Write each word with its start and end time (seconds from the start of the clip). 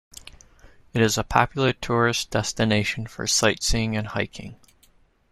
It 0.93 1.01
is 1.03 1.15
a 1.19 1.23
popular 1.23 1.73
tourist 1.73 2.31
destination 2.31 3.05
for 3.05 3.27
sightseeing 3.27 3.95
and 3.95 4.07
hiking. 4.07 4.59